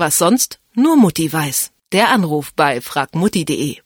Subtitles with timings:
[0.00, 1.72] Was sonst nur Mutti weiß.
[1.92, 3.76] Der Anruf bei fragmutti.de.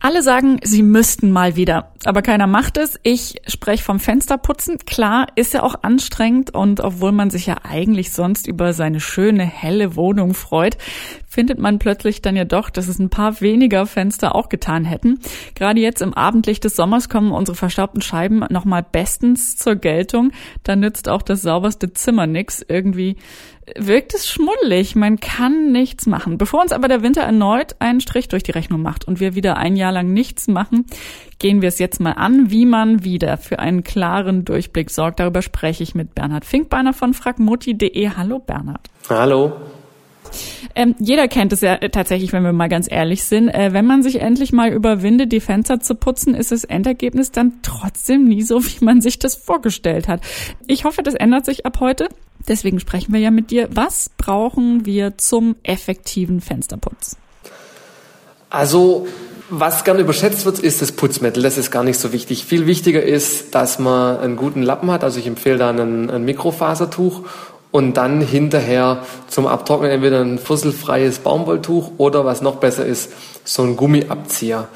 [0.00, 3.00] Alle sagen, sie müssten mal wieder, aber keiner macht es.
[3.02, 4.78] Ich spreche vom Fensterputzen.
[4.86, 9.44] Klar, ist ja auch anstrengend und obwohl man sich ja eigentlich sonst über seine schöne,
[9.44, 10.76] helle Wohnung freut,
[11.26, 15.18] findet man plötzlich dann ja doch, dass es ein paar weniger Fenster auch getan hätten.
[15.54, 20.32] Gerade jetzt im Abendlicht des Sommers kommen unsere verstaubten Scheiben nochmal bestens zur Geltung.
[20.62, 22.64] Da nützt auch das sauberste Zimmer nix.
[22.66, 23.16] Irgendwie
[23.76, 24.94] wirkt es schmuddelig.
[24.94, 26.38] Man kann nichts machen.
[26.38, 29.56] Bevor uns aber der Winter erneut einen Strich durch die Rechnung macht und wir wieder
[29.56, 30.86] ein Jahr lang nichts machen,
[31.38, 35.20] gehen wir es jetzt mal an, wie man wieder für einen klaren Durchblick sorgt.
[35.20, 38.10] Darüber spreche ich mit Bernhard Finkbeiner von fragmutti.de.
[38.16, 38.88] Hallo Bernhard.
[39.08, 39.52] Hallo.
[40.74, 43.48] Ähm, jeder kennt es ja tatsächlich, wenn wir mal ganz ehrlich sind.
[43.48, 47.54] Äh, wenn man sich endlich mal überwindet, die Fenster zu putzen, ist das Endergebnis dann
[47.62, 50.20] trotzdem nie so, wie man sich das vorgestellt hat.
[50.66, 52.08] Ich hoffe, das ändert sich ab heute.
[52.46, 53.68] Deswegen sprechen wir ja mit dir.
[53.72, 57.16] Was brauchen wir zum effektiven Fensterputz?
[58.50, 59.06] Also,
[59.50, 61.42] was gern überschätzt wird, ist das Putzmittel.
[61.42, 62.44] Das ist gar nicht so wichtig.
[62.44, 65.04] Viel wichtiger ist, dass man einen guten Lappen hat.
[65.04, 67.22] Also ich empfehle da ein, ein Mikrofasertuch
[67.70, 73.12] und dann hinterher zum Abtrocknen entweder ein fusselfreies Baumwolltuch oder was noch besser ist,
[73.44, 74.68] so ein Gummiabzieher.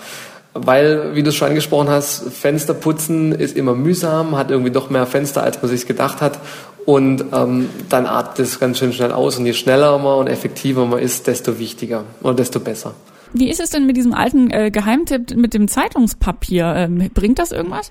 [0.54, 5.06] Weil, wie du schon angesprochen hast, Fenster putzen ist immer mühsam, hat irgendwie doch mehr
[5.06, 6.38] Fenster, als man sich gedacht hat.
[6.84, 9.38] Und ähm, dann atmet es ganz schön schnell aus.
[9.38, 12.94] Und je schneller man und effektiver man ist, desto wichtiger oder desto besser.
[13.32, 16.74] Wie ist es denn mit diesem alten äh, Geheimtipp mit dem Zeitungspapier?
[16.76, 17.90] Ähm, bringt das irgendwas?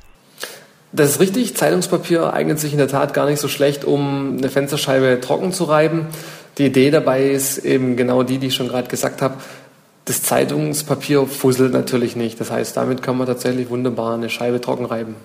[0.92, 1.56] Das ist richtig.
[1.56, 5.64] Zeitungspapier eignet sich in der Tat gar nicht so schlecht, um eine Fensterscheibe trocken zu
[5.64, 6.08] reiben.
[6.58, 9.36] Die Idee dabei ist eben genau die, die ich schon gerade gesagt habe.
[10.12, 12.38] Das Zeitungspapier fusselt natürlich nicht.
[12.42, 15.16] Das heißt, damit kann man tatsächlich wunderbar eine Scheibe trocken reiben.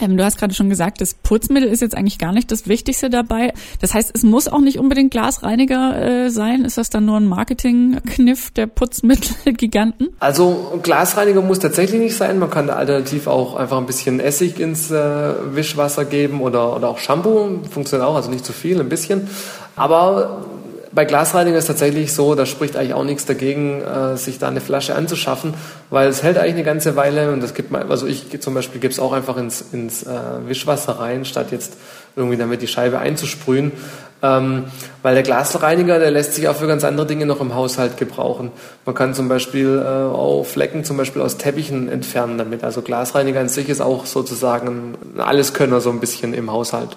[0.00, 3.08] Ähm, du hast gerade schon gesagt, das Putzmittel ist jetzt eigentlich gar nicht das Wichtigste
[3.08, 3.52] dabei.
[3.80, 6.64] Das heißt, es muss auch nicht unbedingt Glasreiniger äh, sein.
[6.64, 10.08] Ist das dann nur ein Marketingkniff der Putzmittelgiganten?
[10.18, 12.40] Also Glasreiniger muss tatsächlich nicht sein.
[12.40, 16.88] Man kann da alternativ auch einfach ein bisschen Essig ins äh, Wischwasser geben oder, oder
[16.88, 17.60] auch Shampoo.
[17.70, 19.28] Funktioniert auch, also nicht zu viel, ein bisschen.
[19.76, 20.46] Aber
[20.94, 24.60] bei Glasreiniger ist tatsächlich so, da spricht eigentlich auch nichts dagegen, äh, sich da eine
[24.60, 25.54] Flasche anzuschaffen,
[25.90, 28.80] weil es hält eigentlich eine ganze Weile und das gibt man, also ich zum Beispiel
[28.80, 30.10] gebe es auch einfach ins, ins äh,
[30.46, 31.76] Wischwasser rein, statt jetzt
[32.14, 33.72] irgendwie damit die Scheibe einzusprühen.
[34.24, 34.64] Ähm,
[35.02, 38.52] weil der Glasreiniger, der lässt sich auch für ganz andere Dinge noch im Haushalt gebrauchen.
[38.86, 42.62] Man kann zum Beispiel äh, auch Flecken zum Beispiel aus Teppichen entfernen damit.
[42.62, 46.96] Also Glasreiniger an sich ist auch sozusagen ein Alleskönner so ein bisschen im Haushalt.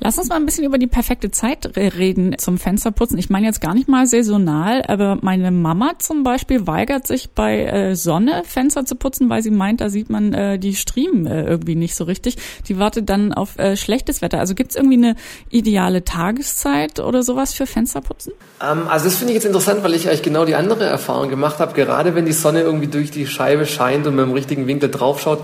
[0.00, 3.18] Lass uns mal ein bisschen über die perfekte Zeit reden zum Fensterputzen.
[3.18, 7.64] Ich meine jetzt gar nicht mal saisonal, aber meine Mama zum Beispiel weigert sich bei
[7.64, 11.44] äh, Sonne Fenster zu putzen, weil sie meint, da sieht man äh, die Striemen äh,
[11.44, 12.36] irgendwie nicht so richtig.
[12.66, 14.40] Die wartet dann auf schlechtes Wetter.
[14.40, 15.14] Also gibt es irgendwie eine
[15.50, 18.32] ideale Tageszeit oder sowas für Fensterputzen?
[18.60, 21.58] Ähm, also das finde ich jetzt interessant, weil ich eigentlich genau die andere Erfahrung gemacht
[21.58, 21.74] habe.
[21.74, 25.40] Gerade wenn die Sonne irgendwie durch die Scheibe scheint und mit dem richtigen Winkel draufschaut,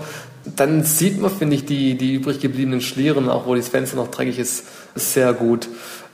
[0.55, 4.09] dann sieht man, finde ich, die, die übrig gebliebenen Schlieren, auch wo das Fenster noch
[4.09, 4.48] dreckig ist,
[4.95, 5.67] sehr gut.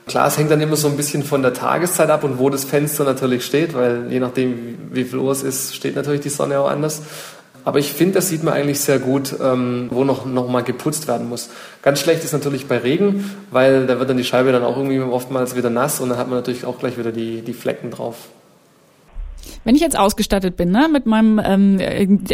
[0.06, 2.64] Klar, es hängt dann immer so ein bisschen von der Tageszeit ab und wo das
[2.64, 6.60] Fenster natürlich steht, weil je nachdem, wie viel Uhr es ist, steht natürlich die Sonne
[6.60, 7.02] auch anders.
[7.64, 11.08] Aber ich finde, das sieht man eigentlich sehr gut, ähm, wo noch, noch mal geputzt
[11.08, 11.50] werden muss.
[11.82, 15.00] Ganz schlecht ist natürlich bei Regen, weil da wird dann die Scheibe dann auch irgendwie
[15.00, 18.28] oftmals wieder nass und dann hat man natürlich auch gleich wieder die, die Flecken drauf.
[19.64, 21.80] Wenn ich jetzt ausgestattet bin, ne, mit meinem ähm,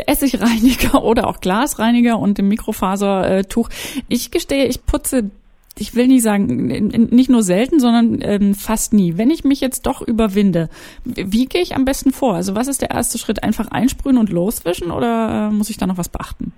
[0.06, 3.70] Essigreiniger oder auch Glasreiniger und dem Mikrofasertuch,
[4.08, 5.30] ich gestehe, ich putze
[5.78, 9.16] ich will nicht sagen, nicht nur selten, sondern ähm, fast nie.
[9.16, 10.68] Wenn ich mich jetzt doch überwinde,
[11.04, 12.34] wie gehe ich am besten vor?
[12.34, 13.42] Also was ist der erste Schritt?
[13.42, 16.52] Einfach einsprühen und loswischen oder äh, muss ich da noch was beachten?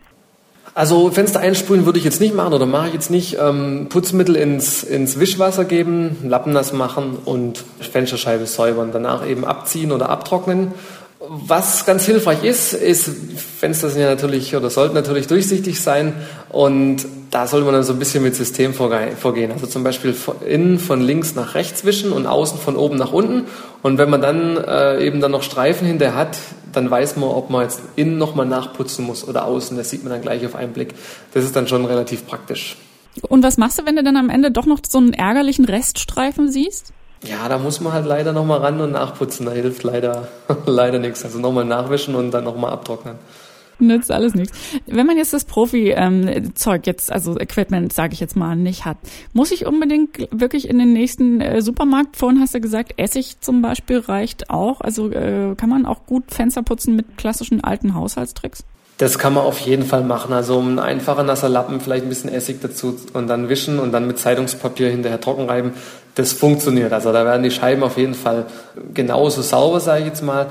[0.76, 3.36] Also Fenster einsprühen würde ich jetzt nicht machen oder mache ich jetzt nicht.
[3.40, 8.90] Ähm, Putzmittel ins, ins Wischwasser geben, Lappen nass machen und Fensterscheibe säubern.
[8.92, 10.72] Danach eben abziehen oder abtrocknen.
[11.28, 13.10] Was ganz hilfreich ist, ist,
[13.58, 16.14] Fenster sind ja natürlich oder sollten natürlich durchsichtig sein
[16.50, 19.50] und da sollte man dann so ein bisschen mit System vorgehen.
[19.50, 20.14] Also zum Beispiel
[20.46, 23.46] innen von links nach rechts wischen und außen von oben nach unten.
[23.82, 26.38] Und wenn man dann äh, eben dann noch Streifen hinter hat,
[26.72, 29.76] dann weiß man, ob man jetzt innen nochmal nachputzen muss oder außen.
[29.76, 30.94] Das sieht man dann gleich auf einen Blick.
[31.32, 32.76] Das ist dann schon relativ praktisch.
[33.22, 36.52] Und was machst du, wenn du dann am Ende doch noch so einen ärgerlichen Reststreifen
[36.52, 36.92] siehst?
[37.24, 39.46] Ja, da muss man halt leider nochmal ran und nachputzen.
[39.46, 40.28] Da hilft leider,
[40.66, 41.24] leider nichts.
[41.24, 43.16] Also nochmal nachwischen und dann nochmal abtrocknen
[43.78, 44.56] nützt alles nichts.
[44.86, 48.98] Wenn man jetzt das Profi-Zeug ähm, jetzt, also Equipment, sage ich jetzt mal, nicht hat,
[49.32, 52.16] muss ich unbedingt wirklich in den nächsten äh, Supermarkt?
[52.16, 54.80] Vorhin hast du gesagt, Essig zum Beispiel reicht auch.
[54.80, 58.64] Also äh, kann man auch gut Fenster putzen mit klassischen alten Haushaltstricks?
[59.04, 60.32] Das kann man auf jeden Fall machen.
[60.32, 64.06] Also ein einfacher nasser Lappen, vielleicht ein bisschen Essig dazu und dann wischen und dann
[64.06, 65.74] mit Zeitungspapier hinterher trocken reiben.
[66.14, 66.90] Das funktioniert.
[66.90, 68.46] Also da werden die Scheiben auf jeden Fall
[68.94, 70.46] genauso sauber, sage ich jetzt mal.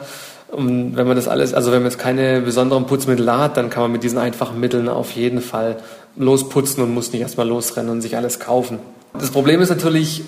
[0.52, 3.82] Und wenn man das alles, also wenn man jetzt keine besonderen Putzmittel hat, dann kann
[3.82, 5.78] man mit diesen einfachen Mitteln auf jeden Fall
[6.16, 8.78] losputzen und muss nicht erstmal losrennen und sich alles kaufen.
[9.20, 10.22] Das Problem ist natürlich,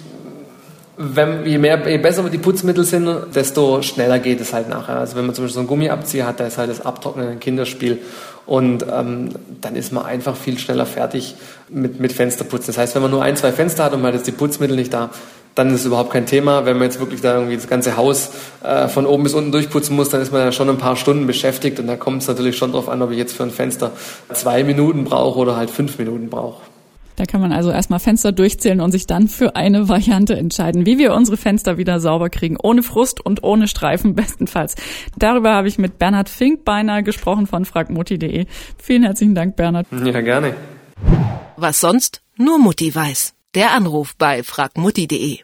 [0.97, 4.97] wenn, je, mehr, je besser die Putzmittel sind, desto schneller geht es halt nachher.
[4.97, 7.39] Also wenn man zum Beispiel so einen Gummiabzieher hat, da ist halt das Abtrocknen ein
[7.39, 7.99] Kinderspiel.
[8.45, 9.29] Und ähm,
[9.61, 11.35] dann ist man einfach viel schneller fertig
[11.69, 12.67] mit, mit Fensterputzen.
[12.67, 14.75] Das heißt, wenn man nur ein, zwei Fenster hat und man hat jetzt die Putzmittel
[14.75, 15.09] nicht da,
[15.55, 16.65] dann ist es überhaupt kein Thema.
[16.65, 18.31] Wenn man jetzt wirklich da irgendwie das ganze Haus
[18.63, 21.27] äh, von oben bis unten durchputzen muss, dann ist man ja schon ein paar Stunden
[21.27, 21.79] beschäftigt.
[21.79, 23.91] Und da kommt es natürlich schon darauf an, ob ich jetzt für ein Fenster
[24.31, 26.61] zwei Minuten brauche oder halt fünf Minuten brauche.
[27.15, 30.97] Da kann man also erstmal Fenster durchzählen und sich dann für eine Variante entscheiden, wie
[30.97, 34.75] wir unsere Fenster wieder sauber kriegen, ohne Frust und ohne Streifen bestenfalls.
[35.17, 38.45] Darüber habe ich mit Bernhard Finkbeiner gesprochen von fragmutti.de.
[38.77, 39.87] Vielen herzlichen Dank, Bernhard.
[39.91, 40.55] Ja, gerne.
[41.57, 43.33] Was sonst nur Mutti weiß.
[43.53, 45.39] Der Anruf bei fragmutti.de.